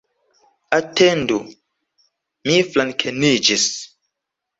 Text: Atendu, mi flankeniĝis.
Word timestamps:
Atendu, 0.77 1.37
mi 2.51 2.55
flankeniĝis. 2.71 3.67